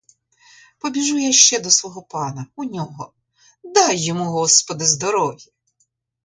Побіжу 0.77 1.17
я 1.17 1.31
ще 1.31 1.59
до 1.59 1.69
свого 1.71 2.01
пана, 2.01 2.45
у 2.55 2.63
нього,— 2.63 3.13
дай 3.75 4.03
йому 4.03 4.23
господи 4.25 4.85
здоров'я! 4.85 5.51